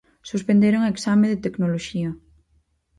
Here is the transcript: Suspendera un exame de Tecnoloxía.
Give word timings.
Suspendera 0.29 0.79
un 0.81 0.87
exame 0.93 1.27
de 1.31 1.37
Tecnoloxía. 1.45 2.09